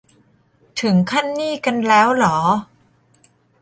[0.81, 2.37] ถึงขั้นนี่กันแล้วเหรอ